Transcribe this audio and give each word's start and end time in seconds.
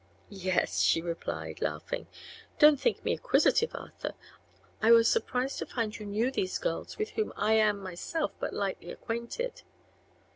"Yes," 0.31 0.79
she 0.81 0.99
replied, 0.99 1.61
laughing. 1.61 2.07
"Don't 2.57 2.79
think 2.79 3.05
me 3.05 3.11
inquisitive, 3.11 3.75
Arthur; 3.75 4.15
I 4.81 4.89
was 4.89 5.07
surprised 5.07 5.59
to 5.59 5.67
find 5.67 5.95
you 5.95 6.07
knew 6.07 6.31
these 6.31 6.57
girls, 6.57 6.97
with 6.97 7.11
whom 7.11 7.31
I 7.37 7.53
am 7.53 7.79
myself 7.79 8.31
but 8.39 8.51
lightly 8.51 8.89
acquainted." 8.91 9.61